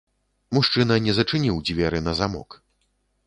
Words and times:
Мужчына 0.57 0.95
не 1.07 1.11
зачыніў 1.17 1.59
дзверы 1.69 1.99
на 2.09 2.17
замок. 2.23 2.57